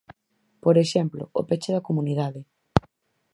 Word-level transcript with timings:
Por 0.63 0.75
exemplo, 0.83 1.23
o 1.39 1.41
peche 1.49 1.73
da 1.75 1.85
comunidade. 1.87 2.41